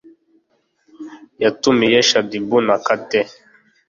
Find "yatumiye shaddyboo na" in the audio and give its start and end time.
1.43-2.75